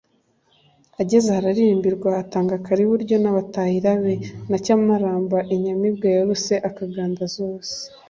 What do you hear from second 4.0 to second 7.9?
be na Cyamaramba inyamibwa yaruse Akaganda zose